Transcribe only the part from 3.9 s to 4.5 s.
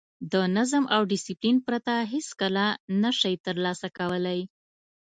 کولای.